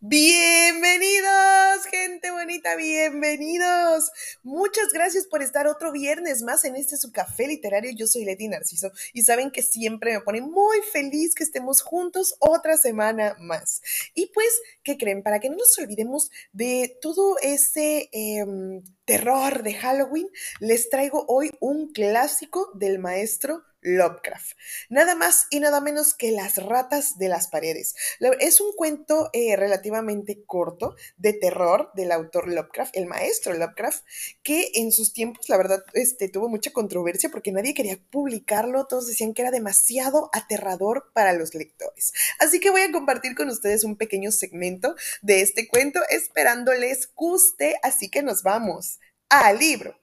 Bienvenidos, 0.00 1.86
gente 1.92 2.30
bonita, 2.32 2.74
bienvenidos. 2.74 4.10
Muchas 4.42 4.92
gracias 4.94 5.26
por 5.26 5.42
estar 5.42 5.66
otro 5.66 5.92
viernes 5.92 6.42
más 6.42 6.64
en 6.64 6.74
este 6.74 6.96
su 6.96 7.12
café 7.12 7.46
literario. 7.46 7.92
Yo 7.94 8.06
soy 8.06 8.24
Leti 8.24 8.48
Narciso 8.48 8.90
y 9.12 9.22
saben 9.22 9.50
que 9.50 9.62
siempre 9.62 10.14
me 10.14 10.20
pone 10.22 10.40
muy 10.40 10.78
feliz 10.92 11.34
que 11.34 11.44
estemos 11.44 11.82
juntos 11.82 12.36
otra 12.38 12.78
semana 12.78 13.36
más. 13.38 13.82
Y 14.14 14.30
pues, 14.32 14.48
¿qué 14.82 14.96
creen? 14.96 15.22
Para 15.22 15.40
que 15.40 15.50
no 15.50 15.56
nos 15.56 15.78
olvidemos 15.78 16.30
de 16.52 16.96
todo 17.02 17.36
ese 17.42 18.08
em, 18.12 18.82
terror 19.04 19.62
de 19.62 19.74
Halloween, 19.74 20.28
les 20.58 20.88
traigo 20.88 21.26
hoy 21.28 21.50
un 21.60 21.92
clásico 21.92 22.70
del 22.74 22.98
maestro 22.98 23.62
Lovecraft. 23.82 24.52
Nada 24.88 25.14
más 25.14 25.46
y 25.50 25.60
nada 25.60 25.80
menos 25.80 26.14
que 26.14 26.30
Las 26.30 26.56
ratas 26.56 27.18
de 27.18 27.28
las 27.28 27.48
paredes. 27.48 27.94
Es 28.40 28.60
un 28.60 28.72
cuento 28.72 29.30
eh, 29.32 29.56
relativamente 29.56 30.42
corto 30.44 30.96
de 31.16 31.32
terror 31.32 31.90
del 31.94 32.12
autor 32.12 32.48
Lovecraft, 32.48 32.96
el 32.96 33.06
maestro 33.06 33.52
Lovecraft, 33.52 34.04
que 34.42 34.70
en 34.74 34.92
sus 34.92 35.12
tiempos, 35.12 35.48
la 35.48 35.56
verdad, 35.56 35.84
este, 35.94 36.28
tuvo 36.28 36.48
mucha 36.48 36.72
controversia 36.72 37.30
porque 37.30 37.52
nadie 37.52 37.74
quería 37.74 37.98
publicarlo. 38.10 38.86
Todos 38.86 39.06
decían 39.06 39.34
que 39.34 39.42
era 39.42 39.50
demasiado 39.50 40.30
aterrador 40.32 41.10
para 41.12 41.32
los 41.32 41.54
lectores. 41.54 42.12
Así 42.38 42.60
que 42.60 42.70
voy 42.70 42.82
a 42.82 42.92
compartir 42.92 43.34
con 43.34 43.48
ustedes 43.48 43.84
un 43.84 43.96
pequeño 43.96 44.30
segmento 44.30 44.94
de 45.22 45.42
este 45.42 45.68
cuento, 45.68 46.00
esperando 46.10 46.72
les 46.74 47.12
guste. 47.14 47.76
Así 47.82 48.08
que 48.08 48.22
nos 48.22 48.42
vamos 48.42 48.98
al 49.28 49.58
libro. 49.58 49.99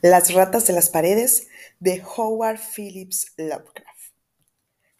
Las 0.00 0.32
ratas 0.32 0.64
de 0.68 0.72
las 0.72 0.90
paredes 0.90 1.48
de 1.80 2.00
Howard 2.16 2.60
Phillips 2.60 3.32
Lovecraft. 3.36 4.14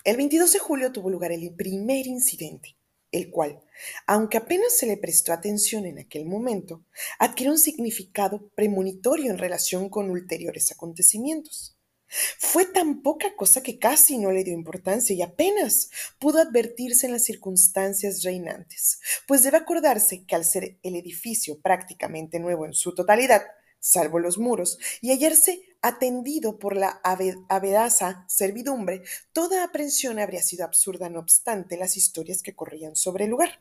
El 0.02 0.16
22 0.16 0.54
de 0.54 0.58
julio 0.58 0.90
tuvo 0.90 1.08
lugar 1.08 1.30
el 1.30 1.54
primer 1.54 2.08
incidente, 2.08 2.76
el 3.12 3.30
cual, 3.30 3.60
aunque 4.08 4.38
apenas 4.38 4.76
se 4.76 4.86
le 4.86 4.96
prestó 4.96 5.32
atención 5.32 5.86
en 5.86 6.00
aquel 6.00 6.26
momento, 6.26 6.84
adquirió 7.20 7.52
un 7.52 7.60
significado 7.60 8.50
premonitorio 8.56 9.30
en 9.30 9.38
relación 9.38 9.88
con 9.88 10.10
ulteriores 10.10 10.72
acontecimientos. 10.72 11.78
Fue 12.08 12.64
tan 12.64 13.00
poca 13.00 13.36
cosa 13.36 13.62
que 13.62 13.78
casi 13.78 14.18
no 14.18 14.32
le 14.32 14.42
dio 14.42 14.52
importancia 14.52 15.14
y 15.14 15.22
apenas 15.22 15.90
pudo 16.18 16.40
advertirse 16.40 17.06
en 17.06 17.12
las 17.12 17.22
circunstancias 17.22 18.24
reinantes, 18.24 18.98
pues 19.28 19.44
debe 19.44 19.58
acordarse 19.58 20.24
que 20.24 20.34
al 20.34 20.44
ser 20.44 20.80
el 20.82 20.96
edificio 20.96 21.60
prácticamente 21.60 22.40
nuevo 22.40 22.66
en 22.66 22.72
su 22.72 22.96
totalidad, 22.96 23.42
salvo 23.80 24.18
los 24.18 24.38
muros, 24.38 24.78
y 25.00 25.10
hallarse 25.10 25.62
atendido 25.80 26.58
por 26.58 26.76
la 26.76 27.00
avedaza 27.48 28.24
servidumbre, 28.28 29.02
toda 29.32 29.64
aprensión 29.64 30.18
habría 30.18 30.42
sido 30.42 30.64
absurda, 30.64 31.08
no 31.08 31.20
obstante 31.20 31.76
las 31.76 31.96
historias 31.96 32.42
que 32.42 32.54
corrían 32.54 32.96
sobre 32.96 33.24
el 33.24 33.30
lugar. 33.30 33.60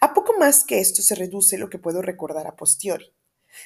A 0.00 0.14
poco 0.14 0.34
más 0.38 0.64
que 0.64 0.78
esto 0.78 1.02
se 1.02 1.14
reduce 1.14 1.58
lo 1.58 1.68
que 1.68 1.78
puedo 1.78 2.02
recordar 2.02 2.46
a 2.46 2.56
posteriori. 2.56 3.12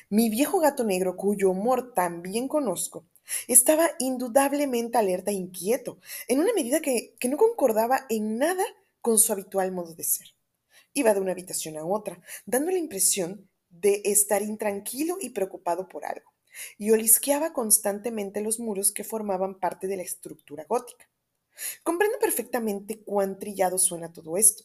Mi 0.08 0.30
viejo 0.30 0.60
gato 0.60 0.84
negro, 0.84 1.16
cuyo 1.16 1.50
humor 1.50 1.94
también 1.94 2.48
conozco, 2.48 3.06
estaba 3.48 3.90
indudablemente 3.98 4.98
alerta 4.98 5.30
e 5.30 5.34
inquieto, 5.34 5.98
en 6.26 6.40
una 6.40 6.52
medida 6.52 6.80
que, 6.80 7.14
que 7.18 7.28
no 7.28 7.36
concordaba 7.36 8.06
en 8.08 8.38
nada 8.38 8.64
con 9.00 9.18
su 9.18 9.32
habitual 9.32 9.72
modo 9.72 9.94
de 9.94 10.04
ser. 10.04 10.28
Iba 10.92 11.14
de 11.14 11.20
una 11.20 11.32
habitación 11.32 11.76
a 11.76 11.84
otra, 11.84 12.20
dando 12.46 12.72
la 12.72 12.78
impresión 12.78 13.48
de 13.70 14.02
estar 14.04 14.42
intranquilo 14.42 15.16
y 15.20 15.30
preocupado 15.30 15.88
por 15.88 16.04
algo, 16.04 16.32
y 16.78 16.90
olisqueaba 16.90 17.52
constantemente 17.52 18.40
los 18.40 18.60
muros 18.60 18.92
que 18.92 19.04
formaban 19.04 19.58
parte 19.58 19.86
de 19.86 19.96
la 19.96 20.02
estructura 20.02 20.64
gótica. 20.68 21.08
Comprendo 21.82 22.18
perfectamente 22.18 23.02
cuán 23.02 23.38
trillado 23.38 23.78
suena 23.78 24.12
todo 24.12 24.36
esto. 24.36 24.64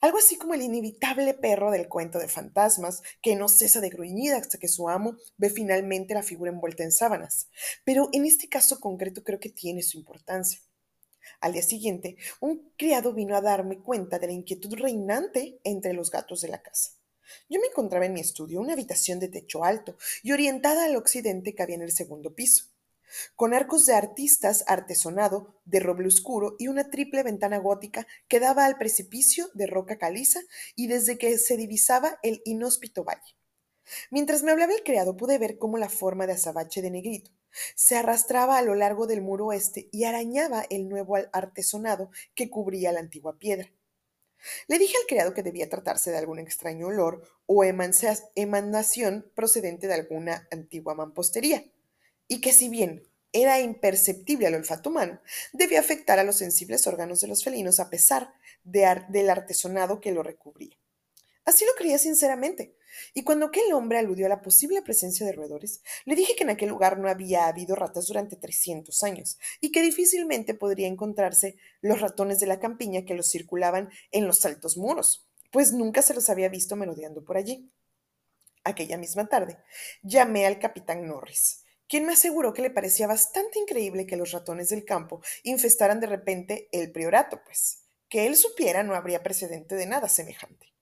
Algo 0.00 0.18
así 0.18 0.36
como 0.36 0.54
el 0.54 0.62
inevitable 0.62 1.34
perro 1.34 1.70
del 1.70 1.88
cuento 1.88 2.18
de 2.18 2.28
fantasmas, 2.28 3.02
que 3.20 3.36
no 3.36 3.48
cesa 3.48 3.80
de 3.80 3.90
gruñir 3.90 4.32
hasta 4.32 4.58
que 4.58 4.68
su 4.68 4.88
amo 4.88 5.16
ve 5.36 5.50
finalmente 5.50 6.14
la 6.14 6.22
figura 6.22 6.50
envuelta 6.50 6.82
en 6.82 6.92
sábanas. 6.92 7.48
Pero 7.84 8.08
en 8.12 8.24
este 8.24 8.48
caso 8.48 8.80
concreto 8.80 9.22
creo 9.22 9.38
que 9.38 9.50
tiene 9.50 9.82
su 9.82 9.98
importancia. 9.98 10.60
Al 11.40 11.52
día 11.52 11.62
siguiente, 11.62 12.16
un 12.40 12.72
criado 12.76 13.12
vino 13.12 13.36
a 13.36 13.42
darme 13.42 13.78
cuenta 13.78 14.18
de 14.18 14.28
la 14.28 14.32
inquietud 14.32 14.74
reinante 14.74 15.60
entre 15.64 15.92
los 15.92 16.10
gatos 16.10 16.40
de 16.40 16.48
la 16.48 16.62
casa. 16.62 16.92
Yo 17.48 17.60
me 17.60 17.68
encontraba 17.68 18.06
en 18.06 18.12
mi 18.12 18.20
estudio, 18.20 18.60
una 18.60 18.72
habitación 18.72 19.18
de 19.20 19.28
techo 19.28 19.64
alto 19.64 19.96
y 20.22 20.32
orientada 20.32 20.84
al 20.84 20.96
occidente 20.96 21.54
que 21.54 21.62
había 21.62 21.76
en 21.76 21.82
el 21.82 21.92
segundo 21.92 22.34
piso, 22.34 22.66
con 23.34 23.54
arcos 23.54 23.86
de 23.86 23.94
artistas 23.94 24.64
artesonado 24.66 25.60
de 25.64 25.80
roble 25.80 26.08
oscuro 26.08 26.56
y 26.58 26.68
una 26.68 26.90
triple 26.90 27.22
ventana 27.22 27.58
gótica 27.58 28.06
que 28.28 28.40
daba 28.40 28.64
al 28.64 28.78
precipicio 28.78 29.48
de 29.54 29.66
roca 29.66 29.98
caliza 29.98 30.40
y 30.74 30.86
desde 30.86 31.18
que 31.18 31.38
se 31.38 31.56
divisaba 31.56 32.18
el 32.22 32.42
inhóspito 32.44 33.04
valle. 33.04 33.36
Mientras 34.10 34.42
me 34.42 34.50
hablaba 34.50 34.74
el 34.74 34.82
criado 34.82 35.16
pude 35.16 35.38
ver 35.38 35.58
cómo 35.58 35.78
la 35.78 35.88
forma 35.88 36.26
de 36.26 36.32
azabache 36.32 36.82
de 36.82 36.90
negrito 36.90 37.30
se 37.74 37.96
arrastraba 37.96 38.58
a 38.58 38.62
lo 38.62 38.74
largo 38.74 39.06
del 39.06 39.22
muro 39.22 39.46
oeste 39.46 39.88
y 39.92 40.04
arañaba 40.04 40.66
el 40.68 40.88
nuevo 40.88 41.16
artesonado 41.32 42.10
que 42.34 42.50
cubría 42.50 42.92
la 42.92 43.00
antigua 43.00 43.38
piedra. 43.38 43.70
Le 44.68 44.78
dije 44.78 44.96
al 44.96 45.06
criado 45.06 45.34
que 45.34 45.42
debía 45.42 45.68
tratarse 45.68 46.10
de 46.10 46.18
algún 46.18 46.38
extraño 46.38 46.88
olor 46.88 47.22
o 47.46 47.64
emanación 47.64 49.30
procedente 49.34 49.86
de 49.86 49.94
alguna 49.94 50.48
antigua 50.50 50.94
mampostería, 50.94 51.64
y 52.28 52.40
que 52.40 52.52
si 52.52 52.68
bien 52.68 53.02
era 53.32 53.60
imperceptible 53.60 54.46
al 54.46 54.54
olfato 54.54 54.90
humano, 54.90 55.20
debía 55.52 55.80
afectar 55.80 56.18
a 56.18 56.24
los 56.24 56.36
sensibles 56.36 56.86
órganos 56.86 57.20
de 57.20 57.28
los 57.28 57.44
felinos 57.44 57.80
a 57.80 57.90
pesar 57.90 58.32
del 58.64 59.30
artesonado 59.30 60.00
que 60.00 60.12
lo 60.12 60.22
recubría. 60.22 60.76
Así 61.46 61.64
lo 61.64 61.74
creía 61.76 61.96
sinceramente, 61.96 62.74
y 63.14 63.22
cuando 63.22 63.46
aquel 63.46 63.72
hombre 63.72 63.98
aludió 63.98 64.26
a 64.26 64.28
la 64.28 64.42
posible 64.42 64.82
presencia 64.82 65.24
de 65.24 65.30
roedores, 65.30 65.80
le 66.04 66.16
dije 66.16 66.34
que 66.34 66.42
en 66.42 66.50
aquel 66.50 66.68
lugar 66.68 66.98
no 66.98 67.08
había 67.08 67.46
habido 67.46 67.76
ratas 67.76 68.08
durante 68.08 68.34
300 68.34 69.04
años, 69.04 69.38
y 69.60 69.70
que 69.70 69.80
difícilmente 69.80 70.54
podría 70.54 70.88
encontrarse 70.88 71.56
los 71.80 72.00
ratones 72.00 72.40
de 72.40 72.46
la 72.46 72.58
campiña 72.58 73.04
que 73.04 73.14
los 73.14 73.30
circulaban 73.30 73.90
en 74.10 74.26
los 74.26 74.44
altos 74.44 74.76
muros, 74.76 75.28
pues 75.52 75.72
nunca 75.72 76.02
se 76.02 76.14
los 76.14 76.28
había 76.30 76.48
visto 76.48 76.74
merodeando 76.74 77.24
por 77.24 77.36
allí. 77.36 77.70
Aquella 78.64 78.98
misma 78.98 79.28
tarde, 79.28 79.56
llamé 80.02 80.46
al 80.46 80.58
capitán 80.58 81.06
Norris, 81.06 81.62
quien 81.86 82.06
me 82.06 82.14
aseguró 82.14 82.52
que 82.52 82.62
le 82.62 82.70
parecía 82.70 83.06
bastante 83.06 83.60
increíble 83.60 84.04
que 84.04 84.16
los 84.16 84.32
ratones 84.32 84.70
del 84.70 84.84
campo 84.84 85.22
infestaran 85.44 86.00
de 86.00 86.08
repente 86.08 86.68
el 86.72 86.90
priorato, 86.90 87.40
pues 87.44 87.84
que 88.08 88.26
él 88.26 88.34
supiera 88.34 88.82
no 88.82 88.96
habría 88.96 89.22
precedente 89.22 89.76
de 89.76 89.86
nada 89.86 90.08
semejante. 90.08 90.75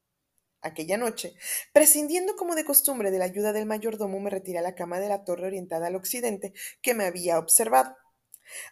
Aquella 0.64 0.97
noche, 0.97 1.34
prescindiendo 1.75 2.36
como 2.36 2.54
de 2.54 2.64
costumbre 2.64 3.10
de 3.10 3.19
la 3.19 3.26
ayuda 3.26 3.52
del 3.52 3.66
mayordomo, 3.66 4.19
me 4.19 4.30
retiré 4.30 4.60
a 4.60 4.62
la 4.62 4.75
cama 4.75 4.98
de 4.98 5.10
la 5.10 5.22
torre 5.22 5.47
orientada 5.47 5.88
al 5.88 5.94
occidente 5.94 6.54
que 6.80 6.94
me 6.94 7.04
había 7.04 7.38
observado. 7.38 7.94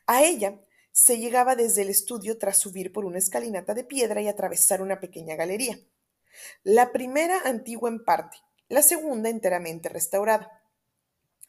A 0.07 0.23
ella 0.23 0.59
se 0.91 1.19
llegaba 1.19 1.55
desde 1.55 1.83
el 1.83 1.91
estudio 1.91 2.39
tras 2.39 2.57
subir 2.57 2.95
por 2.95 3.05
una 3.05 3.19
escalinata 3.19 3.75
de 3.75 3.85
piedra 3.85 4.23
y 4.23 4.29
atravesar 4.29 4.81
una 4.81 5.01
pequeña 5.01 5.37
galería. 5.37 5.79
La 6.63 6.93
primera 6.93 7.41
antigua 7.45 7.91
en 7.91 8.03
parte, 8.03 8.39
la 8.69 8.81
segunda 8.81 9.29
enteramente 9.29 9.91
restaurada. 9.91 10.63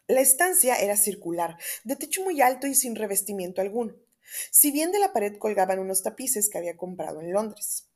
La 0.08 0.20
estancia 0.20 0.76
era 0.76 0.98
circular, 0.98 1.58
de 1.86 1.96
techo 1.96 2.22
muy 2.22 2.42
alto 2.42 2.68
y 2.68 2.76
sin 2.76 2.98
revestimiento 2.98 3.62
alguno, 3.62 3.96
si 4.52 4.72
bien 4.72 4.92
de 4.92 5.00
la 5.00 5.14
pared 5.14 5.38
colgaban 5.38 5.80
unos 5.80 6.04
tapices 6.04 6.50
que 6.50 6.58
había 6.58 6.76
comprado 6.76 7.22
en 7.22 7.32
Londres. 7.32 7.88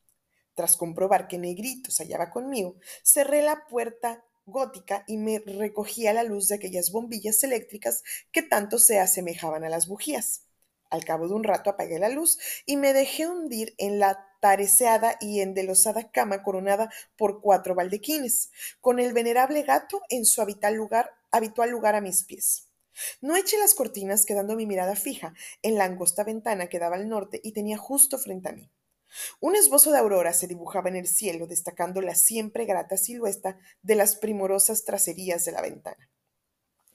Tras 0.57 0.75
comprobar 0.75 1.27
que 1.27 1.37
Negrito 1.37 1.91
se 1.91 2.01
hallaba 2.01 2.31
conmigo, 2.31 2.77
cerré 3.03 3.43
la 3.43 3.67
puerta 3.67 4.25
gótica 4.47 5.03
y 5.05 5.17
me 5.17 5.37
recogí 5.37 6.07
a 6.07 6.13
la 6.13 6.23
luz 6.23 6.47
de 6.47 6.55
aquellas 6.55 6.91
bombillas 6.91 7.43
eléctricas 7.43 8.01
que 8.31 8.41
tanto 8.41 8.79
se 8.79 8.99
asemejaban 8.99 9.63
a 9.63 9.69
las 9.69 9.87
bujías. 9.87 10.47
Al 10.89 11.05
cabo 11.05 11.27
de 11.27 11.35
un 11.35 11.43
rato 11.43 11.69
apagué 11.69 11.99
la 11.99 12.09
luz 12.09 12.39
y 12.65 12.75
me 12.75 12.93
dejé 12.93 13.27
hundir 13.27 13.75
en 13.77 13.99
la 13.99 14.25
tareceada 14.41 15.17
y 15.21 15.41
endelosada 15.41 16.09
cama 16.09 16.41
coronada 16.41 16.89
por 17.17 17.39
cuatro 17.39 17.75
baldequines, 17.75 18.49
con 18.81 18.99
el 18.99 19.13
venerable 19.13 19.61
gato 19.61 20.01
en 20.09 20.25
su 20.25 20.41
habitual 20.41 20.73
lugar, 20.73 21.11
habitual 21.29 21.69
lugar 21.69 21.93
a 21.93 22.01
mis 22.01 22.23
pies. 22.23 22.69
No 23.21 23.35
eché 23.35 23.59
las 23.59 23.75
cortinas, 23.75 24.25
quedando 24.25 24.55
mi 24.55 24.65
mirada 24.65 24.95
fija 24.95 25.35
en 25.61 25.75
la 25.75 25.83
angosta 25.83 26.23
ventana 26.23 26.65
que 26.65 26.79
daba 26.79 26.95
al 26.95 27.07
norte 27.07 27.39
y 27.43 27.51
tenía 27.51 27.77
justo 27.77 28.17
frente 28.17 28.49
a 28.49 28.53
mí. 28.53 28.71
Un 29.39 29.55
esbozo 29.55 29.91
de 29.91 29.97
aurora 29.97 30.33
se 30.33 30.47
dibujaba 30.47 30.89
en 30.89 30.95
el 30.95 31.07
cielo, 31.07 31.47
destacando 31.47 32.01
la 32.01 32.15
siempre 32.15 32.65
grata 32.65 32.97
silueta 32.97 33.57
de 33.81 33.95
las 33.95 34.15
primorosas 34.15 34.83
tracerías 34.83 35.45
de 35.45 35.51
la 35.51 35.61
ventana. 35.61 36.09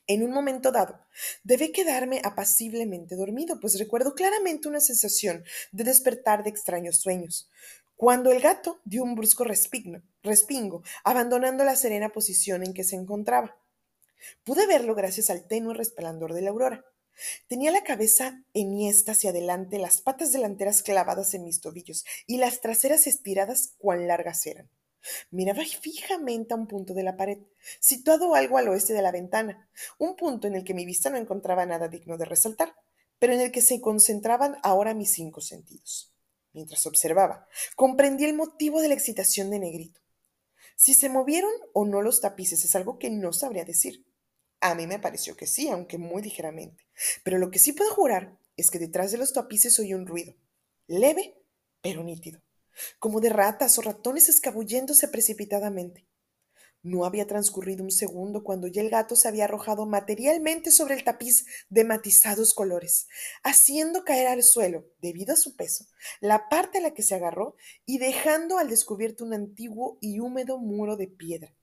En 0.07 0.23
un 0.25 0.33
momento 0.33 0.73
dado, 0.73 1.01
debí 1.45 1.71
quedarme 1.73 2.21
apaciblemente 2.25 3.15
dormido, 3.15 3.61
pues 3.61 3.79
recuerdo 3.79 4.15
claramente 4.15 4.69
una 4.69 4.81
sensación 4.81 5.45
de 5.71 5.85
despertar 5.85 6.43
de 6.43 6.51
extraños 6.51 7.01
sueños, 7.01 7.49
cuando 7.95 8.33
el 8.33 8.41
gato 8.41 8.81
dio 8.85 9.05
un 9.05 9.15
brusco 9.15 9.45
respingo, 9.45 10.83
abandonando 11.05 11.65
la 11.65 11.77
serena 11.77 12.09
posición 12.09 12.65
en 12.65 12.75
que 12.75 12.83
se 12.83 12.97
encontraba. 12.97 13.57
Pude 14.45 14.67
verlo 14.67 14.95
gracias 14.97 15.31
al 15.31 15.47
tenue 15.47 15.75
resplandor 15.75 16.35
de 16.35 16.43
la 16.43 16.51
aurora. 16.51 16.85
Tenía 17.47 17.71
la 17.71 17.85
cabeza 17.85 18.43
enhiesta 18.55 19.13
hacia 19.13 19.31
adelante, 19.31 19.79
las 19.79 20.01
patas 20.01 20.33
delanteras 20.33 20.83
clavadas 20.83 21.35
en 21.35 21.45
mis 21.45 21.61
tobillos 21.61 22.05
y 22.27 22.39
las 22.39 22.61
traseras 22.61 23.07
estiradas 23.07 23.75
cuán 23.79 24.09
largas 24.09 24.47
eran. 24.47 24.71
Miraba 25.31 25.63
fijamente 25.65 26.55
a 26.55 26.57
un 26.57 26.67
punto 26.67 26.95
de 26.95 27.03
la 27.03 27.17
pared, 27.17 27.39
situado 27.81 28.35
algo 28.35 28.59
al 28.59 28.69
oeste 28.69 28.93
de 28.93 29.03
la 29.03 29.11
ventana, 29.11 29.69
un 29.99 30.17
punto 30.17 30.47
en 30.47 30.55
el 30.55 30.65
que 30.65 30.75
mi 30.75 30.85
vista 30.85 31.11
no 31.11 31.17
encontraba 31.17 31.67
nada 31.67 31.89
digno 31.89 32.17
de 32.17 32.25
resaltar, 32.25 32.75
pero 33.19 33.35
en 33.35 33.41
el 33.41 33.53
que 33.53 33.63
se 33.63 33.81
concentraban 33.81 34.57
ahora 34.63 34.95
mis 34.95 35.13
cinco 35.13 35.41
sentidos. 35.41 36.13
Mientras 36.53 36.87
observaba, 36.87 37.49
comprendí 37.77 38.25
el 38.25 38.35
motivo 38.35 38.81
de 38.81 38.89
la 38.89 38.95
excitación 38.95 39.51
de 39.51 39.59
Negrito. 39.59 40.01
Si 40.77 40.95
se 40.95 41.09
movieron 41.09 41.53
o 41.73 41.85
no 41.85 42.03
los 42.03 42.21
tapices 42.21 42.65
es 42.65 42.75
algo 42.75 42.99
que 42.99 43.11
no 43.11 43.33
sabría 43.33 43.65
decir. 43.65 44.05
A 44.61 44.75
mí 44.75 44.87
me 44.87 44.99
pareció 44.99 45.37
que 45.37 45.47
sí, 45.47 45.69
aunque 45.69 45.99
muy 45.99 46.23
ligeramente. 46.23 46.85
Pero 47.25 47.39
lo 47.39 47.51
que 47.51 47.59
sí 47.59 47.73
puedo 47.73 47.91
jurar 47.93 48.39
es 48.57 48.71
que 48.71 48.79
detrás 48.79 49.13
de 49.13 49.19
los 49.19 49.33
tapices 49.33 49.79
oí 49.79 49.95
un 49.95 50.07
ruido, 50.07 50.35
leve 50.87 51.43
pero 51.83 52.05
nítido, 52.05 52.41
como 52.99 53.21
de 53.21 53.29
ratas 53.29 53.77
o 53.79 53.83
ratones 53.83 54.29
escabulléndose 54.29 55.09
precipitadamente. 55.09 56.07
No 56.85 57.05
había 57.05 57.29
transcurrido 57.29 57.85
un 57.85 57.93
segundo 57.93 58.43
cuando 58.43 58.67
ya 58.67 58.83
el 58.83 58.91
gato 58.91 59.15
se 59.15 59.29
había 59.29 59.45
arrojado 59.45 59.87
materialmente 59.87 60.73
sobre 60.73 60.95
el 60.95 61.05
tapiz 61.05 61.47
de 61.69 61.85
matizados 61.85 62.55
colores, 62.55 63.07
haciendo 63.45 64.05
caer 64.05 64.27
al 64.27 64.43
suelo, 64.43 64.87
debido 65.01 65.35
a 65.35 65.37
su 65.37 65.55
peso, 65.55 65.87
la 66.21 66.49
parte 66.49 66.79
a 66.79 66.81
la 66.81 66.93
que 66.93 67.05
se 67.05 67.15
agarró 67.15 67.55
y 67.87 67.99
dejando 67.99 68.59
al 68.59 68.69
descubierto 68.69 69.25
un 69.25 69.33
antiguo 69.33 69.99
y 70.01 70.19
húmedo 70.19 70.59
muro 70.59 70.97
de 70.97 71.07
piedra, 71.07 71.55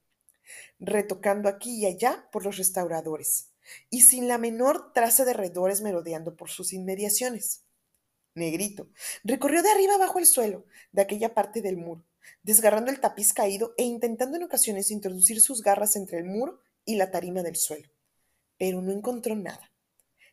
retocando 0.80 1.50
aquí 1.50 1.82
y 1.82 1.86
allá 1.86 2.30
por 2.32 2.46
los 2.46 2.56
restauradores, 2.56 3.49
y 3.90 4.02
sin 4.02 4.28
la 4.28 4.38
menor 4.38 4.94
traza 4.94 5.26
de 5.26 5.34
redores 5.34 5.82
merodeando 5.82 6.36
por 6.36 6.50
sus 6.50 6.74
inmediaciones. 6.74 7.64
Negrito 8.36 8.90
recorrió 9.24 9.64
de 9.64 9.70
arriba 9.70 9.96
abajo 9.96 10.20
el 10.20 10.26
suelo 10.26 10.66
de 10.92 11.02
aquella 11.02 11.34
parte 11.34 11.62
del 11.62 11.78
muro, 11.78 12.06
desgarrando 12.44 12.92
el 12.92 13.00
tapiz 13.00 13.34
caído 13.34 13.74
e 13.78 13.84
intentando 13.84 14.38
en 14.38 14.44
ocasiones 14.44 14.92
introducir 14.92 15.42
sus 15.42 15.62
garras 15.62 15.96
entre 15.96 16.20
el 16.20 16.26
muro 16.26 16.62
y 16.86 16.96
la 16.96 17.12
tarima 17.12 17.44
del 17.44 17.56
suelo. 17.56 17.90
Pero 18.58 18.82
no 18.82 18.92
encontró 18.92 19.36
nada, 19.36 19.72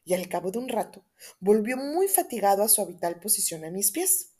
y 0.04 0.14
al 0.14 0.28
cabo 0.28 0.50
de 0.50 0.58
un 0.58 0.68
rato 0.68 1.04
volvió 1.40 1.76
muy 1.76 2.08
fatigado 2.08 2.62
a 2.62 2.68
su 2.68 2.80
habitual 2.80 3.18
posición 3.20 3.64
a 3.64 3.70
mis 3.70 3.90
pies. 3.90 4.32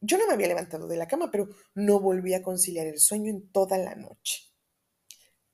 Yo 0.00 0.18
no 0.18 0.26
me 0.26 0.34
había 0.34 0.48
levantado 0.48 0.86
de 0.86 0.96
la 0.96 1.08
cama, 1.08 1.30
pero 1.30 1.48
no 1.74 2.00
volví 2.00 2.34
a 2.34 2.42
conciliar 2.42 2.86
el 2.86 3.00
sueño 3.00 3.30
en 3.30 3.50
toda 3.50 3.78
la 3.78 3.94
noche. 3.94 4.45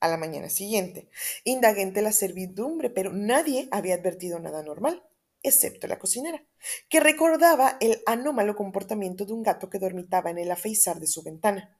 A 0.02 0.08
la 0.08 0.16
mañana 0.16 0.50
siguiente, 0.50 1.08
indagué 1.44 1.82
entre 1.82 2.02
la 2.02 2.10
servidumbre, 2.10 2.90
pero 2.90 3.12
nadie 3.12 3.68
había 3.70 3.94
advertido 3.94 4.40
nada 4.40 4.60
normal 4.60 5.00
excepto 5.44 5.86
la 5.86 6.00
cocinera, 6.00 6.44
que 6.88 6.98
recordaba 6.98 7.76
el 7.80 8.02
anómalo 8.06 8.56
comportamiento 8.56 9.24
de 9.24 9.32
un 9.32 9.44
gato 9.44 9.70
que 9.70 9.78
dormitaba 9.78 10.30
en 10.30 10.38
el 10.38 10.50
afeizar 10.50 10.98
de 10.98 11.06
su 11.06 11.22
ventana. 11.22 11.78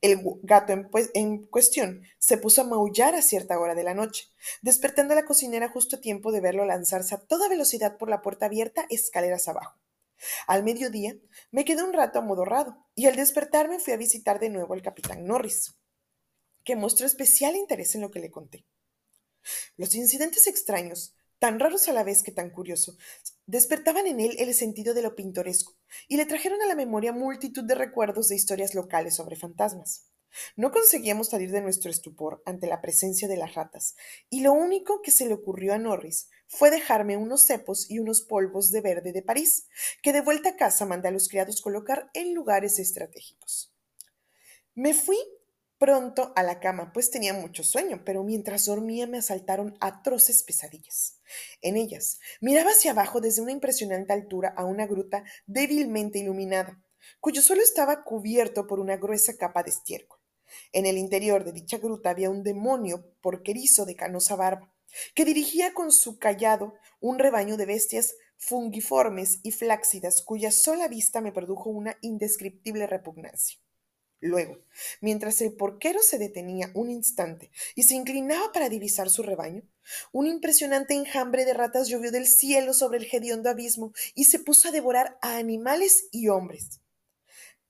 El 0.00 0.20
gato 0.44 0.72
en, 0.72 0.88
en, 1.12 1.46
cuestión 1.46 2.02
se 2.18 2.38
puso 2.38 2.62
a 2.62 2.66
maullar 2.66 3.14
a 3.14 3.20
cierta 3.20 3.58
hora 3.58 3.74
de 3.74 3.84
la 3.84 3.92
noche, 3.92 4.28
despertando 4.62 5.12
a 5.12 5.16
la 5.16 5.26
cocinera 5.26 5.68
justo 5.68 5.96
a 5.96 6.00
tiempo 6.00 6.32
de 6.32 6.40
verlo 6.40 6.64
lanzarse 6.64 7.14
a 7.14 7.18
toda 7.18 7.50
velocidad 7.50 7.98
por 7.98 8.08
la 8.08 8.22
puerta 8.22 8.46
abierta 8.46 8.86
escaleras 8.88 9.46
abajo. 9.46 9.78
Al 10.46 10.64
mediodía 10.64 11.16
me 11.50 11.66
quedé 11.66 11.82
un 11.82 11.92
rato 11.92 12.18
amodorrado 12.18 12.86
y 12.94 13.06
al 13.06 13.16
despertarme 13.16 13.78
fui 13.78 13.92
a 13.92 13.98
visitar 13.98 14.40
de 14.40 14.48
nuevo 14.48 14.72
al 14.72 14.82
capitán 14.82 15.26
Norris, 15.26 15.74
que 16.68 16.76
mostró 16.76 17.06
especial 17.06 17.56
interés 17.56 17.94
en 17.94 18.02
lo 18.02 18.10
que 18.10 18.20
le 18.20 18.30
conté. 18.30 18.66
Los 19.78 19.94
incidentes 19.94 20.46
extraños 20.46 21.14
tan 21.38 21.58
raros 21.58 21.88
a 21.88 21.94
la 21.94 22.04
vez 22.04 22.22
que 22.22 22.30
tan 22.30 22.50
curioso, 22.50 22.98
despertaban 23.46 24.06
en 24.06 24.20
él 24.20 24.36
el 24.38 24.52
sentido 24.52 24.92
de 24.92 25.00
lo 25.00 25.14
pintoresco 25.14 25.78
y 26.08 26.18
le 26.18 26.26
trajeron 26.26 26.60
a 26.60 26.66
la 26.66 26.74
memoria 26.74 27.12
multitud 27.12 27.64
de 27.64 27.74
recuerdos 27.74 28.28
de 28.28 28.36
historias 28.36 28.74
locales 28.74 29.14
sobre 29.14 29.36
fantasmas. 29.36 30.10
No 30.56 30.72
conseguíamos 30.72 31.28
salir 31.28 31.50
de 31.52 31.62
nuestro 31.62 31.90
estupor 31.90 32.42
ante 32.44 32.66
la 32.66 32.82
presencia 32.82 33.28
de 33.28 33.38
las 33.38 33.54
ratas, 33.54 33.96
y 34.28 34.42
lo 34.42 34.52
único 34.52 35.00
que 35.00 35.10
se 35.10 35.24
le 35.24 35.32
ocurrió 35.32 35.72
a 35.72 35.78
Norris 35.78 36.28
fue 36.48 36.70
dejarme 36.70 37.16
unos 37.16 37.46
cepos 37.46 37.90
y 37.90 37.98
unos 37.98 38.20
polvos 38.20 38.70
de 38.72 38.82
verde 38.82 39.12
de 39.12 39.22
París, 39.22 39.68
que 40.02 40.12
de 40.12 40.20
vuelta 40.20 40.50
a 40.50 40.56
casa 40.56 40.84
mandé 40.84 41.08
a 41.08 41.12
los 41.12 41.30
criados 41.30 41.62
colocar 41.62 42.10
en 42.12 42.34
lugares 42.34 42.78
estratégicos. 42.78 43.72
Me 44.74 44.92
fui 44.92 45.18
pronto 45.78 46.32
a 46.36 46.42
la 46.42 46.60
cama, 46.60 46.92
pues 46.92 47.10
tenía 47.10 47.32
mucho 47.32 47.62
sueño, 47.62 48.02
pero 48.04 48.24
mientras 48.24 48.66
dormía 48.66 49.06
me 49.06 49.18
asaltaron 49.18 49.76
atroces 49.80 50.42
pesadillas. 50.42 51.20
En 51.62 51.76
ellas 51.76 52.18
miraba 52.40 52.70
hacia 52.70 52.90
abajo 52.90 53.20
desde 53.20 53.42
una 53.42 53.52
impresionante 53.52 54.12
altura 54.12 54.52
a 54.56 54.64
una 54.64 54.86
gruta 54.86 55.24
débilmente 55.46 56.18
iluminada, 56.18 56.82
cuyo 57.20 57.42
suelo 57.42 57.62
estaba 57.62 58.04
cubierto 58.04 58.66
por 58.66 58.80
una 58.80 58.96
gruesa 58.96 59.36
capa 59.36 59.62
de 59.62 59.70
estiércol. 59.70 60.18
En 60.72 60.86
el 60.86 60.98
interior 60.98 61.44
de 61.44 61.52
dicha 61.52 61.78
gruta 61.78 62.10
había 62.10 62.30
un 62.30 62.42
demonio 62.42 63.14
porquerizo 63.20 63.84
de 63.86 63.96
canosa 63.96 64.34
barba, 64.36 64.72
que 65.14 65.24
dirigía 65.24 65.74
con 65.74 65.92
su 65.92 66.18
callado 66.18 66.74
un 67.00 67.18
rebaño 67.18 67.56
de 67.56 67.66
bestias 67.66 68.14
fungiformes 68.36 69.40
y 69.42 69.52
flácidas, 69.52 70.22
cuya 70.22 70.50
sola 70.50 70.88
vista 70.88 71.20
me 71.20 71.32
produjo 71.32 71.70
una 71.70 71.98
indescriptible 72.00 72.86
repugnancia. 72.86 73.58
Luego, 74.20 74.58
mientras 75.00 75.40
el 75.42 75.52
porquero 75.52 76.02
se 76.02 76.18
detenía 76.18 76.72
un 76.74 76.90
instante 76.90 77.52
y 77.76 77.84
se 77.84 77.94
inclinaba 77.94 78.50
para 78.52 78.68
divisar 78.68 79.10
su 79.10 79.22
rebaño, 79.22 79.62
un 80.12 80.26
impresionante 80.26 80.94
enjambre 80.94 81.44
de 81.44 81.54
ratas 81.54 81.88
llovió 81.88 82.10
del 82.10 82.26
cielo 82.26 82.74
sobre 82.74 82.98
el 82.98 83.08
hediondo 83.10 83.48
abismo 83.48 83.92
y 84.16 84.24
se 84.24 84.40
puso 84.40 84.68
a 84.68 84.72
devorar 84.72 85.18
a 85.22 85.36
animales 85.36 86.08
y 86.10 86.28
hombres. 86.28 86.80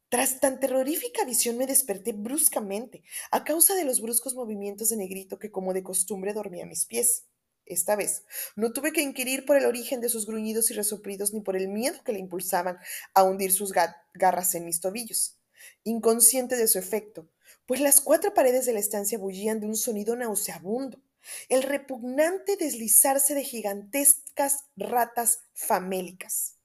Tras 0.09 0.41
tan 0.41 0.59
terrorífica 0.59 1.27
visión 1.27 1.59
me 1.59 1.67
desperté 1.67 2.12
bruscamente, 2.12 3.03
a 3.31 3.44
causa 3.44 3.75
de 3.75 3.85
los 3.85 4.01
bruscos 4.01 4.35
movimientos 4.35 4.89
de 4.89 4.97
negrito 4.97 5.39
que 5.39 5.51
como 5.51 5.75
de 5.75 5.83
costumbre 5.83 6.33
dormía 6.33 6.65
a 6.65 6.69
mis 6.69 6.87
pies. 6.87 7.25
Esta 7.67 7.94
vez 7.94 8.25
no 8.56 8.73
tuve 8.73 8.94
que 8.94 9.03
inquirir 9.03 9.44
por 9.44 9.59
el 9.59 9.67
origen 9.67 10.01
de 10.01 10.09
sus 10.09 10.27
gruñidos 10.27 10.71
y 10.71 10.75
resoplidos 10.75 11.35
ni 11.35 11.43
por 11.43 11.56
el 11.56 11.69
miedo 11.69 12.03
que 12.03 12.15
le 12.15 12.21
impulsaban 12.21 12.79
a 13.12 13.25
hundir 13.25 13.53
sus 13.53 13.75
garras 14.15 14.55
en 14.55 14.65
mis 14.65 14.81
tobillos 14.81 15.38
inconsciente 15.85 16.56
de 16.56 16.69
su 16.69 16.79
efecto, 16.79 17.29
pues 17.67 17.81
las 17.81 18.00
cuatro 18.00 18.35
paredes 18.35 18.67
de 18.67 18.73
la 18.73 18.81
estancia 18.81 19.19
bullían 19.19 19.61
de 19.61 19.67
un 19.67 19.76
sonido 19.76 20.17
nauseabundo, 20.17 21.01
el 21.48 21.63
repugnante 21.63 22.56
deslizarse 22.56 23.34
de 23.34 23.44
gigantescas 23.44 24.65
ratas 24.77 25.41
famélicas. 25.55 26.56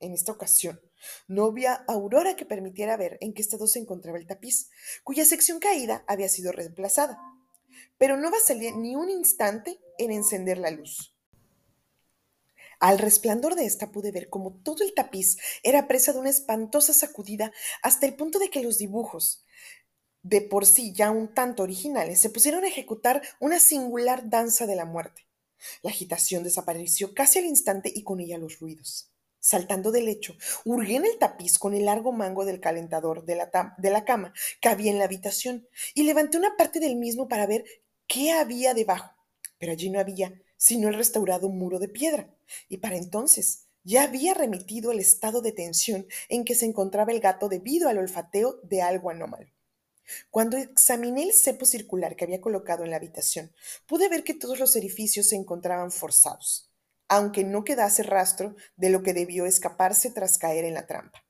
En 0.00 0.12
esta 0.12 0.32
ocasión, 0.32 0.80
no 1.28 1.46
había 1.46 1.74
aurora 1.88 2.36
que 2.36 2.46
permitiera 2.46 2.96
ver 2.96 3.18
en 3.20 3.32
qué 3.34 3.42
estado 3.42 3.66
se 3.66 3.78
encontraba 3.78 4.18
el 4.18 4.26
tapiz, 4.26 4.70
cuya 5.02 5.24
sección 5.24 5.58
caída 5.58 6.04
había 6.06 6.28
sido 6.28 6.52
reemplazada, 6.52 7.18
pero 7.98 8.16
no 8.16 8.30
vacilé 8.30 8.72
ni 8.72 8.96
un 8.96 9.10
instante 9.10 9.80
en 9.98 10.12
encender 10.12 10.58
la 10.58 10.70
luz. 10.70 11.13
Al 12.84 12.98
resplandor 12.98 13.54
de 13.54 13.64
esta 13.64 13.90
pude 13.90 14.12
ver 14.12 14.28
cómo 14.28 14.60
todo 14.62 14.84
el 14.84 14.92
tapiz 14.92 15.38
era 15.62 15.88
presa 15.88 16.12
de 16.12 16.18
una 16.18 16.28
espantosa 16.28 16.92
sacudida 16.92 17.50
hasta 17.80 18.04
el 18.04 18.12
punto 18.14 18.38
de 18.38 18.50
que 18.50 18.62
los 18.62 18.76
dibujos, 18.76 19.42
de 20.20 20.42
por 20.42 20.66
sí 20.66 20.92
ya 20.92 21.10
un 21.10 21.32
tanto 21.32 21.62
originales, 21.62 22.20
se 22.20 22.28
pusieron 22.28 22.62
a 22.62 22.68
ejecutar 22.68 23.22
una 23.40 23.58
singular 23.58 24.28
danza 24.28 24.66
de 24.66 24.76
la 24.76 24.84
muerte. 24.84 25.26
La 25.80 25.88
agitación 25.88 26.44
desapareció 26.44 27.14
casi 27.14 27.38
al 27.38 27.46
instante 27.46 27.90
y 27.94 28.02
con 28.02 28.20
ella 28.20 28.36
los 28.36 28.60
ruidos. 28.60 29.10
Saltando 29.40 29.90
del 29.90 30.04
lecho, 30.04 30.36
hurgué 30.66 30.96
en 30.96 31.06
el 31.06 31.16
tapiz 31.16 31.58
con 31.58 31.72
el 31.72 31.86
largo 31.86 32.12
mango 32.12 32.44
del 32.44 32.60
calentador 32.60 33.24
de 33.24 33.36
la, 33.36 33.74
de 33.78 33.90
la 33.90 34.04
cama 34.04 34.34
que 34.60 34.68
había 34.68 34.90
en 34.90 34.98
la 34.98 35.06
habitación 35.06 35.66
y 35.94 36.02
levanté 36.02 36.36
una 36.36 36.54
parte 36.58 36.80
del 36.80 36.96
mismo 36.96 37.28
para 37.28 37.46
ver 37.46 37.64
qué 38.06 38.32
había 38.32 38.74
debajo. 38.74 39.10
Pero 39.58 39.72
allí 39.72 39.88
no 39.88 40.00
había 40.00 40.34
sino 40.64 40.88
el 40.88 40.94
restaurado 40.94 41.50
muro 41.50 41.78
de 41.78 41.88
piedra, 41.88 42.34
y 42.70 42.78
para 42.78 42.96
entonces 42.96 43.66
ya 43.82 44.04
había 44.04 44.32
remitido 44.32 44.92
el 44.92 44.98
estado 44.98 45.42
de 45.42 45.52
tensión 45.52 46.06
en 46.30 46.46
que 46.46 46.54
se 46.54 46.64
encontraba 46.64 47.12
el 47.12 47.20
gato 47.20 47.50
debido 47.50 47.90
al 47.90 47.98
olfateo 47.98 48.60
de 48.62 48.80
algo 48.80 49.10
anómalo. 49.10 49.52
Cuando 50.30 50.56
examiné 50.56 51.24
el 51.24 51.34
cepo 51.34 51.66
circular 51.66 52.16
que 52.16 52.24
había 52.24 52.40
colocado 52.40 52.82
en 52.82 52.92
la 52.92 52.96
habitación, 52.96 53.52
pude 53.86 54.08
ver 54.08 54.24
que 54.24 54.32
todos 54.32 54.58
los 54.58 54.74
edificios 54.74 55.28
se 55.28 55.36
encontraban 55.36 55.92
forzados, 55.92 56.70
aunque 57.08 57.44
no 57.44 57.62
quedase 57.62 58.02
rastro 58.02 58.56
de 58.76 58.88
lo 58.88 59.02
que 59.02 59.12
debió 59.12 59.44
escaparse 59.44 60.12
tras 60.12 60.38
caer 60.38 60.64
en 60.64 60.72
la 60.72 60.86
trampa. 60.86 61.23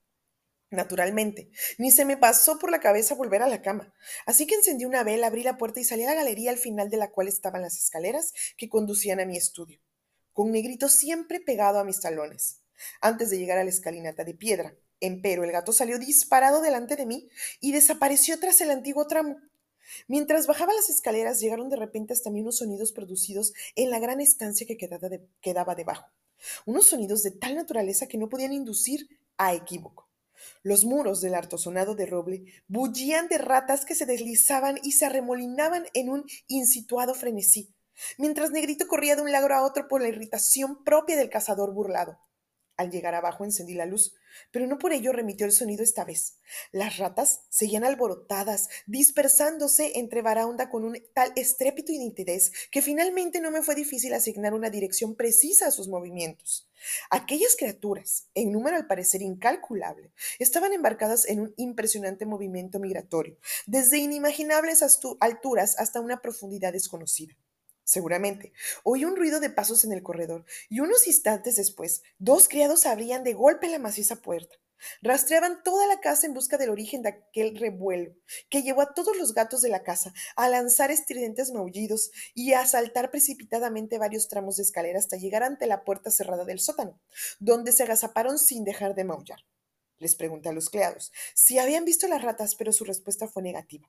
Naturalmente, 0.75 1.51
ni 1.79 1.91
se 1.91 2.05
me 2.05 2.17
pasó 2.17 2.59
por 2.59 2.71
la 2.71 2.81
cabeza 2.81 3.15
volver 3.15 3.43
a 3.43 3.49
la 3.49 3.63
cama. 3.63 3.95
Así 4.27 4.47
que 4.47 4.57
encendí 4.57 4.85
una 4.85 5.05
vela, 5.05 5.29
abrí 5.29 5.43
la 5.43 5.57
puerta 5.57 5.81
y 5.81 5.85
salí 5.85 6.03
a 6.05 6.09
la 6.09 6.15
galería 6.15 6.51
al 6.51 6.59
final 6.59 6.91
de 6.91 6.97
la 6.97 7.11
cual 7.11 7.29
estaban 7.29 7.63
las 7.63 7.79
escaleras 7.79 8.33
que 8.57 8.69
conducían 8.69 9.21
a 9.21 9.27
mi 9.27 9.37
estudio, 9.37 9.81
con 10.33 10.51
negrito 10.51 10.89
siempre 10.89 11.41
pegado 11.41 11.79
a 11.79 11.85
mis 11.85 12.01
talones. 12.01 12.61
Antes 13.01 13.31
de 13.31 13.39
llegar 13.39 13.59
a 13.59 13.65
la 13.65 13.71
escalinata 13.71 14.25
de 14.25 14.35
piedra, 14.35 14.75
Empero 15.01 15.45
el 15.45 15.53
gato 15.53 15.73
salió 15.73 15.99
disparado 15.99 16.63
delante 16.63 16.97
de 16.97 17.05
mí 17.05 17.29
y 17.61 17.73
desapareció 17.73 18.39
tras 18.41 18.61
el 18.63 18.71
antiguo 18.71 19.07
tramo. 19.07 19.37
Mientras 20.09 20.47
bajaba 20.47 20.73
las 20.73 20.89
escaleras 20.89 21.41
llegaron 21.41 21.69
de 21.69 21.77
repente 21.77 22.15
hasta 22.15 22.31
mí 22.31 22.41
unos 22.41 22.57
sonidos 22.57 22.93
producidos 22.93 23.53
en 23.75 23.91
la 23.91 23.99
gran 23.99 24.23
estancia 24.23 24.67
que 24.67 24.79
quedaba, 24.79 25.75
debajo. 25.75 26.11
Unos 26.65 26.87
sonidos 26.87 27.23
de 27.23 27.33
tal 27.33 27.55
naturaleza 27.55 28.07
que 28.07 28.17
no 28.17 28.31
podían 28.31 28.55
inducir 28.55 29.07
a 29.37 29.53
equívoco. 29.53 30.04
Los 30.63 30.85
muros 30.85 31.21
del 31.21 31.35
artesonado 31.35 31.95
de 31.95 32.07
roble 32.07 32.45
bullían 32.69 33.29
de 33.29 33.39
ratas 33.39 33.85
que 33.85 33.95
se 33.95 34.07
deslizaban 34.07 34.79
y 34.83 34.93
se 34.93 35.07
arremolinaban 35.07 35.87
en 35.95 36.09
un 36.09 36.25
insituado 36.49 37.15
frenesí, 37.15 37.75
mientras 38.19 38.51
Negrito 38.51 38.87
corría 38.87 39.17
de 39.17 39.23
un 39.23 39.33
lado 39.33 39.53
a 39.53 39.63
otro 39.63 39.89
por 39.89 40.03
la 40.03 40.09
irritación 40.09 40.85
propia 40.85 41.17
del 41.17 41.31
cazador 41.31 41.73
burlado. 41.73 42.19
Al 42.77 42.91
llegar 42.91 43.15
abajo 43.15 43.45
encendí 43.45 43.75
la 43.75 43.87
luz, 43.87 44.15
pero 44.51 44.67
no 44.67 44.79
por 44.79 44.93
ello 44.93 45.13
remitió 45.13 45.47
el 45.47 45.53
sonido 45.53 45.85
esta 45.85 46.05
vez. 46.05 46.39
Las 46.73 46.99
ratas 46.99 47.43
seguían 47.49 47.85
alborotadas, 47.85 48.69
dispersándose 48.87 49.99
entre 49.99 50.23
Baraunda 50.23 50.71
con 50.71 50.85
un 50.85 50.99
tal 51.15 51.33
estrépito 51.37 51.93
y 51.93 51.99
nitidez 51.99 52.53
que 52.71 52.83
finalmente 52.83 53.41
no 53.41 53.51
me 53.51 53.63
fue 53.63 53.75
difícil 53.75 54.13
asignar 54.13 54.55
una 54.55 54.71
dirección 54.71 55.15
precisa 55.15 55.69
a 55.69 55.71
sus 55.71 55.89
movimientos. 55.89 56.69
Aquellas 57.11 57.57
criaturas, 57.57 58.29
en 58.35 58.53
número 58.53 58.77
al 58.77 58.87
parecer 58.87 59.23
incalculable, 59.23 60.13
estaban 60.39 60.73
embarcadas 60.73 61.27
en 61.29 61.41
un 61.41 61.55
impresionante 61.57 62.27
movimiento 62.27 62.79
migratorio, 62.81 63.39
desde 63.67 63.99
inimaginables 63.99 64.83
alturas 65.21 65.79
hasta 65.79 66.01
una 66.01 66.21
profundidad 66.21 66.73
desconocida. 66.73 67.35
Seguramente. 67.85 68.53
Oí 68.83 69.05
un 69.05 69.15
ruido 69.15 69.41
de 69.41 69.51
pasos 69.51 69.85
en 69.85 69.93
el 69.93 70.03
corredor 70.03 70.45
y 70.71 70.81
unos 70.81 71.07
instantes 71.07 71.57
después, 71.57 72.03
dos 72.19 72.49
criados 72.49 72.87
abrían 72.87 73.25
de 73.25 73.35
golpe 73.35 73.69
la 73.69 73.79
maciza 73.79 74.17
puerta. 74.17 74.57
Rastreaban 75.03 75.63
toda 75.63 75.87
la 75.87 76.01
casa 76.01 76.27
en 76.27 76.35
busca 76.35 76.59
del 76.59 76.71
origen 76.71 77.03
de 77.03 77.11
aquel 77.11 77.57
revuelo, 77.57 78.15
que 78.51 78.63
llevó 78.63 78.83
a 78.83 78.93
todos 78.93 79.17
los 79.17 79.33
gatos 79.33 79.63
de 79.63 79.69
la 79.69 79.83
casa 79.83 80.13
a 80.37 80.49
lanzar 80.49 80.91
estridentes 80.91 81.53
maullidos 81.53 82.11
y 82.35 82.53
a 82.53 82.67
saltar 82.67 83.11
precipitadamente 83.11 83.99
varios 83.99 84.29
tramos 84.29 84.57
de 84.57 84.63
escalera 84.63 84.99
hasta 84.99 85.17
llegar 85.17 85.43
ante 85.43 85.67
la 85.67 85.85
puerta 85.85 86.11
cerrada 86.11 86.45
del 86.45 86.61
sótano, 86.61 87.01
donde 87.39 87.73
se 87.73 87.83
agazaparon 87.83 88.39
sin 88.39 88.65
dejar 88.65 88.95
de 88.95 89.05
maullar. 89.05 89.41
Les 89.99 90.17
pregunté 90.17 90.49
a 90.49 90.53
los 90.53 90.71
criados 90.71 91.13
si 91.35 91.59
habían 91.59 91.85
visto 91.85 92.09
las 92.09 92.23
ratas, 92.23 92.55
pero 92.57 92.73
su 92.73 92.85
respuesta 92.85 93.29
fue 93.29 93.43
negativa. 93.43 93.89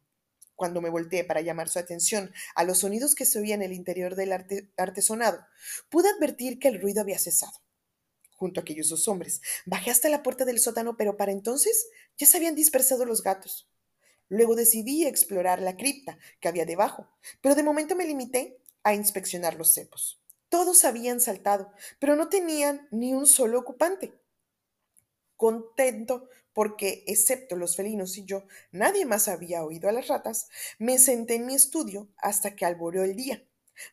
Cuando 0.56 0.82
me 0.82 0.90
volteé 0.90 1.24
para 1.24 1.42
llamar 1.42 1.70
su 1.70 1.80
atención 1.80 2.34
a 2.56 2.64
los 2.64 2.80
sonidos 2.80 3.14
que 3.14 3.26
se 3.26 3.40
oían 3.40 3.62
en 3.62 3.72
el 3.72 3.78
interior 3.78 4.16
del 4.16 4.32
artesonado, 4.78 5.46
pude 5.90 6.10
advertir 6.10 6.60
que 6.60 6.70
el 6.70 6.82
ruido 6.82 7.02
había 7.02 7.20
cesado. 7.20 7.60
Junto 8.38 8.60
a 8.60 8.64
aquellos 8.64 8.90
dos 8.90 9.08
hombres, 9.08 9.42
bajé 9.66 9.92
hasta 9.92 10.10
la 10.10 10.24
puerta 10.24 10.46
del 10.46 10.60
sótano, 10.60 10.98
pero 10.98 11.18
para 11.18 11.32
entonces 11.32 11.88
ya 12.18 12.28
se 12.28 12.38
habían 12.38 12.56
dispersado 12.56 13.06
los 13.06 13.24
gatos. 13.24 13.70
Luego 14.28 14.56
decidí 14.56 15.06
explorar 15.06 15.62
la 15.62 15.78
cripta 15.78 16.18
que 16.40 16.48
había 16.48 16.66
debajo, 16.66 17.10
pero 17.42 17.56
de 17.56 17.64
momento 17.64 17.96
me 17.96 18.08
limité 18.08 18.58
a 18.84 18.94
inspeccionar 18.94 19.56
los 19.56 19.74
cepos. 19.74 20.22
Todos 20.50 20.86
habían 20.86 21.22
saltado, 21.22 21.72
pero 22.00 22.16
no 22.16 22.30
tenían 22.30 22.88
ni 22.92 23.14
un 23.14 23.26
solo 23.26 23.60
ocupante. 23.60 24.14
Contento 25.36 26.30
porque, 26.56 27.04
excepto 27.06 27.58
los 27.58 27.76
felinos 27.76 28.18
y 28.18 28.24
yo, 28.24 28.46
nadie 28.72 29.06
más 29.06 29.28
había 29.28 29.64
oído 29.64 29.90
a 29.90 29.92
las 29.92 30.08
ratas, 30.08 30.48
me 30.80 30.98
senté 30.98 31.36
en 31.36 31.46
mi 31.46 31.54
estudio 31.54 32.10
hasta 32.18 32.56
que 32.56 32.66
alboró 32.66 33.04
el 33.04 33.16
día, 33.16 33.44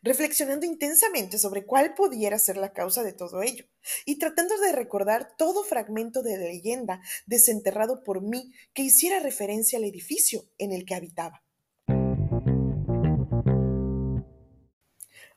reflexionando 0.00 0.64
intensamente 0.64 1.38
sobre 1.38 1.66
cuál 1.66 1.92
pudiera 1.94 2.38
ser 2.38 2.56
la 2.56 2.72
causa 2.72 3.02
de 3.02 3.12
todo 3.12 3.42
ello, 3.42 3.66
y 4.06 4.18
tratando 4.18 4.56
de 4.58 4.70
recordar 4.70 5.36
todo 5.36 5.64
fragmento 5.64 6.22
de 6.22 6.38
leyenda 6.38 7.02
desenterrado 7.26 8.04
por 8.04 8.22
mí 8.22 8.52
que 8.72 8.82
hiciera 8.82 9.18
referencia 9.18 9.78
al 9.78 9.84
edificio 9.84 10.48
en 10.56 10.72
el 10.72 10.86
que 10.86 10.94
habitaba. 10.94 11.42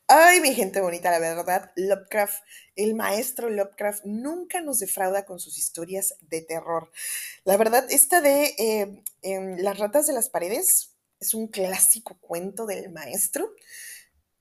Ay, 0.08 0.40
mi 0.40 0.54
gente 0.54 0.82
bonita, 0.82 1.10
la 1.10 1.18
verdad, 1.18 1.72
Lovecraft, 1.76 2.44
el 2.76 2.94
maestro 2.94 3.50
Lovecraft, 3.50 4.06
nunca 4.06 4.62
nos 4.62 4.78
defrauda 4.80 5.26
con 5.26 5.40
sus 5.40 5.58
historias 5.58 6.16
de 6.22 6.44
terror. 6.44 6.92
La 7.44 7.58
verdad, 7.58 7.88
esta 7.90 8.22
de 8.22 8.54
eh, 8.60 9.04
em, 9.24 9.58
Las 9.58 9.80
ratas 9.80 10.06
de 10.06 10.14
las 10.14 10.30
paredes 10.30 10.96
es 11.20 11.34
un 11.34 11.48
clásico 11.48 12.20
cuento 12.22 12.68
del 12.68 12.92
maestro 12.92 13.50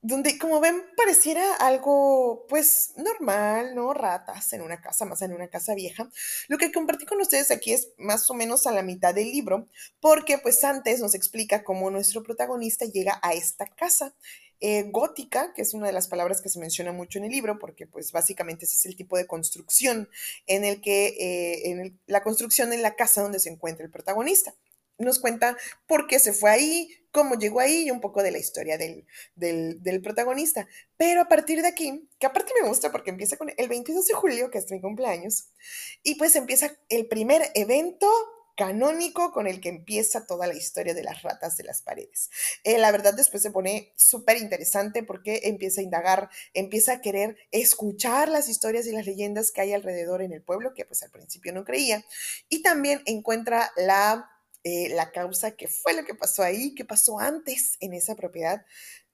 donde 0.07 0.39
como 0.39 0.61
ven 0.61 0.83
pareciera 0.99 1.55
algo 1.57 2.45
pues 2.51 2.93
normal, 2.97 3.75
¿no? 3.75 3.95
Ratas 3.95 4.53
en 4.53 4.61
una 4.61 4.83
casa, 4.83 5.07
más 5.07 5.23
en 5.23 5.33
una 5.33 5.49
casa 5.49 5.75
vieja. 5.75 6.11
Lo 6.49 6.59
que 6.59 6.73
compartí 6.73 7.07
con 7.07 7.23
ustedes 7.23 7.51
aquí 7.51 7.73
es 7.73 7.89
más 7.97 8.29
o 8.31 8.35
menos 8.35 8.67
a 8.67 8.73
la 8.73 8.83
mitad 8.83 9.15
del 9.15 9.33
libro, 9.33 9.67
porque 10.01 10.37
pues 10.37 10.63
antes 10.63 11.01
nos 11.01 11.15
explica 11.15 11.65
cómo 11.65 11.91
nuestro 11.91 12.23
protagonista 12.23 12.85
llega 12.85 13.19
a 13.23 13.33
esta 13.33 13.65
casa. 13.67 14.15
Eh, 14.61 14.85
gótica, 14.91 15.53
que 15.55 15.63
es 15.63 15.75
una 15.75 15.87
de 15.87 15.93
las 15.93 16.09
palabras 16.09 16.41
que 16.41 16.49
se 16.49 16.59
menciona 16.59 16.93
mucho 16.93 17.19
en 17.19 17.27
el 17.27 17.33
libro, 17.33 17.59
porque 17.59 17.87
pues 17.87 18.13
básicamente 18.13 18.65
ese 18.65 18.77
es 18.77 18.87
el 18.87 18.97
tipo 18.97 19.17
de 19.17 19.27
construcción 19.27 20.09
en 20.47 20.65
el 20.65 20.81
que, 20.81 21.09
eh, 21.09 21.71
en 21.71 22.01
la 22.07 22.23
construcción 22.23 22.73
en 22.73 22.83
la 22.83 22.95
casa 22.97 23.23
donde 23.23 23.41
se 23.41 23.51
encuentra 23.51 23.85
el 23.85 23.91
protagonista 23.91 24.55
nos 24.99 25.19
cuenta 25.19 25.57
por 25.87 26.07
qué 26.07 26.19
se 26.19 26.33
fue 26.33 26.51
ahí, 26.51 26.89
cómo 27.11 27.37
llegó 27.37 27.61
ahí 27.61 27.87
y 27.87 27.91
un 27.91 28.01
poco 28.01 28.23
de 28.23 28.31
la 28.31 28.39
historia 28.39 28.79
del, 28.79 29.07
del, 29.35 30.03
protagonista. 30.03 30.69
Pero 30.97 31.23
a 31.23 31.29
partir 31.29 31.63
de 31.63 31.69
aquí, 31.69 32.09
que 32.19 32.27
aparte 32.27 32.53
me 32.61 32.69
gusta 32.69 32.93
porque 32.93 33.11
empieza 33.11 33.37
con 33.37 33.53
el 33.57 33.69
22 33.69 34.07
de 34.07 34.15
julio, 34.15 34.51
que 34.51 34.59
es 34.59 34.71
mi 34.71 34.81
cumpleaños, 34.81 35.49
y 36.03 36.17
pues 36.17 36.37
empieza 36.37 36.77
el 36.89 37.07
primer 37.07 37.51
evento 37.55 38.09
canónico 38.57 39.33
con 39.33 39.47
el 39.47 39.61
que 39.61 39.69
empieza 39.69 40.27
toda 40.27 40.47
la 40.47 40.55
historia 40.55 40.95
de 40.95 41.03
las 41.03 41.23
ratas 41.23 41.57
de 41.57 41.65
las 41.65 41.83
paredes. 41.83 42.31
Eh, 42.63 42.79
la 42.79 42.93
verdad 42.93 43.15
después 43.15 43.43
se 43.43 43.51
pone 43.51 43.93
súper 43.97 44.37
interesante 44.39 45.03
porque 45.03 45.41
empieza 45.45 45.81
a 45.81 45.85
indagar, 45.85 46.31
empieza 46.53 46.95
a 46.95 47.01
querer 47.01 47.37
escuchar 47.51 48.29
las 48.29 48.49
historias 48.49 48.87
y 48.87 48.93
las 48.93 49.07
leyendas 49.07 49.51
que 49.51 49.61
hay 49.61 49.73
alrededor 49.73 50.23
en 50.23 50.33
el 50.33 50.43
pueblo, 50.43 50.75
que 50.75 50.85
pues 50.85 51.03
al 51.03 51.11
principio 51.11 51.53
no 51.53 51.65
creía, 51.65 52.05
y 52.49 52.63
también 52.63 53.03
encuentra 53.07 53.71
la 53.77 54.31
eh, 54.67 54.89
la 54.95 55.13
causa, 55.13 55.51
qué 55.51 55.69
fue 55.69 55.93
lo 55.93 56.07
que 56.07 56.15
pasó 56.15 56.43
ahí, 56.43 56.75
qué 56.75 56.87
pasó 56.87 57.19
antes 57.21 57.77
en 57.81 57.93
esa 57.93 58.17
propiedad. 58.17 58.65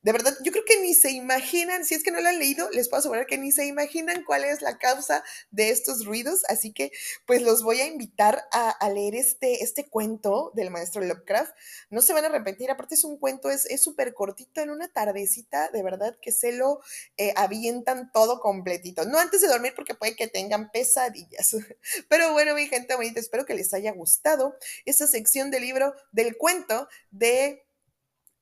De 0.02 0.12
verdad, 0.12 0.34
yo 0.42 0.52
creo 0.52 0.64
que 0.64 0.80
ni 0.80 0.94
se 0.94 1.10
imaginan, 1.10 1.84
si 1.84 1.94
es 1.94 2.02
que 2.02 2.10
no 2.10 2.20
lo 2.20 2.28
han 2.28 2.38
leído, 2.38 2.70
les 2.70 2.88
puedo 2.88 3.00
asegurar 3.00 3.26
que 3.26 3.38
ni 3.38 3.52
se 3.52 3.66
imaginan 3.66 4.24
cuál 4.24 4.44
es 4.44 4.62
la 4.62 4.78
causa 4.78 5.22
de 5.50 5.70
estos 5.70 6.04
ruidos, 6.06 6.42
así 6.48 6.72
que 6.72 6.90
pues 7.26 7.42
los 7.42 7.62
voy 7.62 7.80
a 7.80 7.86
invitar 7.86 8.44
a, 8.52 8.88
leer 8.90 9.14
este, 9.14 9.62
este 9.62 9.88
cuento 9.88 10.52
del 10.54 10.70
maestro 10.70 11.02
Lovecraft. 11.02 11.54
No 11.90 12.00
se 12.00 12.12
van 12.12 12.24
a 12.24 12.28
arrepentir, 12.28 12.70
aparte 12.70 12.94
es 12.94 13.04
un 13.04 13.18
cuento, 13.18 13.50
es 13.50 13.82
súper 13.82 14.14
cortito, 14.14 14.60
en 14.60 14.70
una 14.70 14.92
tardecita, 14.92 15.70
de 15.70 15.82
verdad 15.82 16.16
que 16.20 16.32
se 16.32 16.52
lo 16.52 16.80
eh, 17.16 17.32
avientan 17.36 18.10
todo 18.12 18.40
completito. 18.40 19.04
No 19.04 19.18
antes 19.18 19.40
de 19.40 19.48
dormir 19.48 19.74
porque 19.76 19.94
puede 19.94 20.16
que 20.16 20.28
tengan 20.28 20.70
pesadillas. 20.70 21.56
Pero 22.08 22.32
bueno, 22.32 22.54
mi 22.54 22.66
gente 22.66 22.94
bonita, 22.96 23.20
espero 23.20 23.44
que 23.44 23.54
les 23.54 23.74
haya 23.74 23.92
gustado 23.92 24.56
esta 24.84 25.06
sección 25.06 25.50
del 25.50 25.62
libro 25.62 25.94
del 26.12 26.36
cuento 26.36 26.88
de 27.10 27.64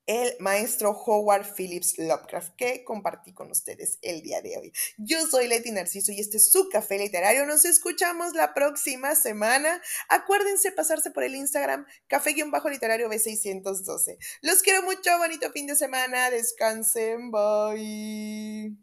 el 0.09 0.35
maestro 0.41 0.91
Howard 0.91 1.55
Phillips 1.55 1.99
Lovecraft 1.99 2.57
que 2.57 2.83
compartí 2.83 3.35
con 3.35 3.51
ustedes 3.51 3.99
el 4.03 4.23
día 4.23 4.41
de 4.41 4.57
hoy. 4.57 4.73
Yo 4.97 5.25
soy 5.27 5.47
Leti 5.47 5.71
Narciso 5.71 6.11
y 6.11 6.19
este 6.19 6.39
es 6.39 6.51
su 6.51 6.69
café 6.71 6.99
literario. 6.99 7.47
Nos 7.47 7.65
escuchamos 7.67 8.33
la 8.33 8.55
próxima 8.55 9.15
semana. 9.15 9.81
Acuérdense 10.09 10.73
pasarse 10.73 11.11
por 11.11 11.25
el 11.25 11.37
Instagram 11.37 11.87
café-literario 12.09 13.11
B612. 13.11 14.17
Los 14.41 14.63
quiero 14.63 14.83
mucho, 14.83 15.17
bonito 15.19 15.53
fin 15.53 15.67
de 15.67 15.77
semana. 15.77 16.31
Descansen, 16.31 17.31
bye. 17.31 18.77